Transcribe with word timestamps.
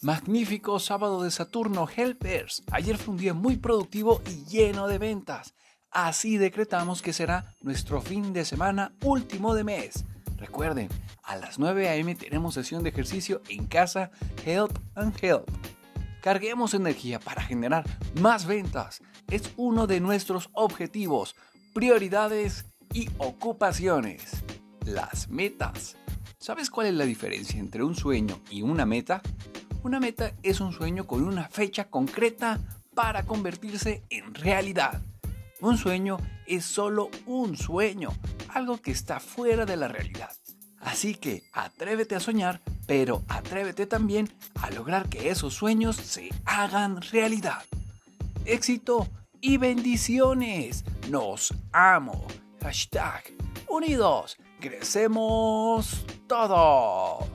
Magnífico 0.00 0.78
sábado 0.78 1.24
de 1.24 1.30
Saturno 1.32 1.88
Helpers. 1.88 2.62
Ayer 2.70 2.96
fue 2.96 3.14
un 3.14 3.20
día 3.20 3.34
muy 3.34 3.56
productivo 3.56 4.22
y 4.30 4.44
lleno 4.44 4.86
de 4.86 4.98
ventas. 4.98 5.54
Así 5.90 6.38
decretamos 6.38 7.02
que 7.02 7.12
será 7.12 7.56
nuestro 7.62 8.00
fin 8.00 8.32
de 8.32 8.44
semana 8.44 8.92
último 9.02 9.56
de 9.56 9.64
mes. 9.64 10.04
Recuerden, 10.36 10.88
a 11.24 11.34
las 11.34 11.58
9 11.58 11.88
a.m. 11.88 12.14
tenemos 12.14 12.54
sesión 12.54 12.84
de 12.84 12.90
ejercicio 12.90 13.42
en 13.48 13.66
casa 13.66 14.12
Help 14.46 14.78
and 14.94 15.16
Help. 15.20 15.50
Carguemos 16.22 16.74
energía 16.74 17.18
para 17.18 17.42
generar 17.42 17.84
más 18.20 18.46
ventas. 18.46 19.00
Es 19.28 19.50
uno 19.56 19.88
de 19.88 19.98
nuestros 19.98 20.48
objetivos, 20.52 21.34
prioridades 21.74 22.66
y 22.92 23.10
ocupaciones. 23.18 24.44
Las 24.84 25.28
metas. 25.28 25.96
¿Sabes 26.38 26.70
cuál 26.70 26.86
es 26.86 26.94
la 26.94 27.04
diferencia 27.04 27.58
entre 27.58 27.82
un 27.82 27.96
sueño 27.96 28.40
y 28.48 28.62
una 28.62 28.86
meta? 28.86 29.22
Una 29.82 30.00
meta 30.00 30.32
es 30.42 30.60
un 30.60 30.72
sueño 30.72 31.06
con 31.06 31.22
una 31.22 31.48
fecha 31.48 31.84
concreta 31.88 32.58
para 32.94 33.24
convertirse 33.24 34.02
en 34.10 34.34
realidad. 34.34 35.00
Un 35.60 35.78
sueño 35.78 36.18
es 36.46 36.64
solo 36.64 37.10
un 37.26 37.56
sueño, 37.56 38.10
algo 38.48 38.78
que 38.78 38.90
está 38.90 39.20
fuera 39.20 39.66
de 39.66 39.76
la 39.76 39.88
realidad. 39.88 40.32
Así 40.80 41.14
que 41.14 41.44
atrévete 41.52 42.16
a 42.16 42.20
soñar, 42.20 42.60
pero 42.86 43.22
atrévete 43.28 43.86
también 43.86 44.28
a 44.60 44.70
lograr 44.70 45.08
que 45.08 45.30
esos 45.30 45.54
sueños 45.54 45.96
se 45.96 46.30
hagan 46.44 47.00
realidad. 47.00 47.62
Éxito 48.44 49.08
y 49.40 49.58
bendiciones. 49.58 50.84
Nos 51.08 51.54
amo. 51.72 52.26
Hashtag 52.62 53.22
unidos. 53.68 54.36
Crecemos 54.60 56.04
todos. 56.26 57.27